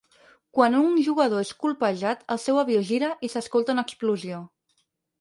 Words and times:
Quan 0.57 0.77
un 0.79 0.95
jugador 1.07 1.43
és 1.49 1.51
colpejat, 1.65 2.25
el 2.37 2.41
seu 2.47 2.59
avió 2.65 2.83
gira 2.91 3.13
i 3.29 3.33
s'escolta 3.37 3.79
una 3.79 3.89
explosió. 3.91 4.45